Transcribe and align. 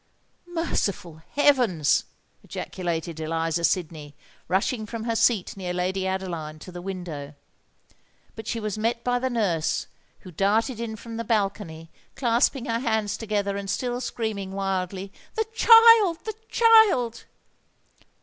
"Merciful 0.47 1.21
heavens!" 1.35 2.05
ejaculated 2.43 3.19
Eliza 3.19 3.63
Sydney, 3.63 4.15
rushing 4.47 4.87
from 4.87 5.03
her 5.03 5.15
seat 5.15 5.55
near 5.55 5.75
Lady 5.75 6.07
Adeline 6.07 6.57
to 6.57 6.71
the 6.71 6.81
window. 6.81 7.35
But 8.35 8.47
she 8.47 8.59
was 8.59 8.79
met 8.79 9.03
by 9.03 9.19
the 9.19 9.29
nurse, 9.29 9.85
who 10.21 10.31
darted 10.31 10.79
in 10.79 10.95
from 10.95 11.17
the 11.17 11.23
balcony, 11.23 11.91
clasping 12.15 12.65
her 12.65 12.79
hands 12.79 13.15
together, 13.15 13.57
and 13.57 13.69
still 13.69 14.01
screaming 14.01 14.53
wildly—"The 14.53 15.45
child! 15.53 16.25
the 16.25 16.33
child!" 16.49 17.25